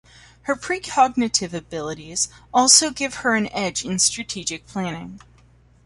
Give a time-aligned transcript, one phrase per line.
[0.49, 5.19] Her precognitive abilities also give her an edge in strategic planning.